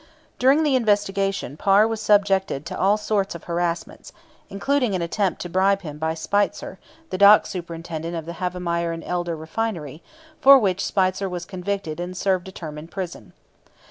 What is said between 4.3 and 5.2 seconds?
including an